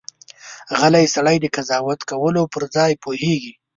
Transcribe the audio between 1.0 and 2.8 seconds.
سړی، د قضاوت کولو پر